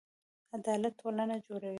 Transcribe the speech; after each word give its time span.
عدالت 0.55 0.93
ټولنه 1.01 1.35
جوړوي 1.47 1.69